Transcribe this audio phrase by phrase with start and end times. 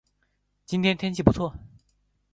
[0.65, 1.53] 今天天气不错